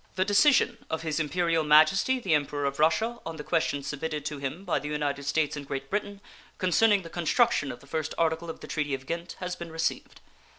The 0.15 0.25
decision 0.25 0.83
of 0.89 1.03
His 1.03 1.19
Imperial 1.19 1.63
Majesty 1.63 2.19
the 2.19 2.33
Emperor 2.33 2.65
of 2.65 2.79
Russia 2.79 3.19
on 3.23 3.35
the 3.35 3.43
question 3.43 3.83
submitted 3.83 4.25
to 4.25 4.39
him 4.39 4.65
by 4.65 4.79
the 4.79 4.87
United 4.87 5.25
States 5.25 5.55
and 5.55 5.67
Great 5.67 5.91
Britain, 5.91 6.21
concerning 6.57 7.03
the 7.03 7.07
construction 7.11 7.71
of 7.71 7.81
the 7.81 7.85
first 7.85 8.15
article 8.17 8.49
of 8.49 8.61
the 8.61 8.67
treaty 8.67 8.95
of 8.95 9.05
Ghent, 9.05 9.35
has 9.39 9.55
been 9.55 9.71
received. 9.71 10.19